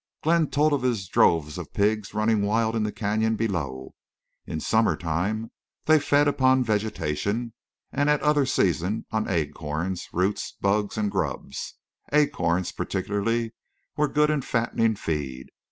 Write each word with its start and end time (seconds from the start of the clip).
Glenn 0.23 0.47
told 0.49 0.73
of 0.73 0.81
his 0.81 1.07
droves 1.07 1.59
of 1.59 1.75
pigs 1.75 2.11
running 2.11 2.41
wild 2.41 2.75
in 2.75 2.81
the 2.81 2.91
canyon 2.91 3.35
below. 3.35 3.93
In 4.47 4.59
summertime 4.59 5.51
they 5.85 5.99
fed 5.99 6.27
upon 6.27 6.63
vegetation, 6.63 7.53
and 7.91 8.09
at 8.09 8.19
other 8.23 8.47
seasons 8.47 9.05
on 9.11 9.29
acorns, 9.29 10.09
roots, 10.11 10.53
bugs, 10.59 10.97
and 10.97 11.11
grubs. 11.11 11.75
Acorns, 12.11 12.71
particularly, 12.71 13.53
were 13.95 14.07
good 14.07 14.31
and 14.31 14.43
fattening 14.43 14.95
feed. 14.95 15.51